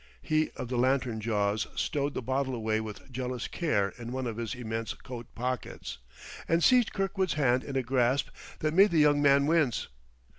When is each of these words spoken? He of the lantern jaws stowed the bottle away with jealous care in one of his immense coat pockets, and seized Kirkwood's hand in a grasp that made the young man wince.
He 0.23 0.49
of 0.55 0.67
the 0.67 0.77
lantern 0.79 1.21
jaws 1.21 1.67
stowed 1.75 2.15
the 2.15 2.23
bottle 2.23 2.55
away 2.55 2.81
with 2.81 3.11
jealous 3.11 3.47
care 3.47 3.89
in 3.99 4.11
one 4.11 4.25
of 4.25 4.37
his 4.37 4.55
immense 4.55 4.95
coat 4.95 5.27
pockets, 5.35 5.99
and 6.47 6.63
seized 6.63 6.91
Kirkwood's 6.91 7.33
hand 7.33 7.63
in 7.63 7.75
a 7.75 7.83
grasp 7.83 8.29
that 8.61 8.73
made 8.73 8.89
the 8.89 8.97
young 8.97 9.21
man 9.21 9.45
wince. 9.45 9.89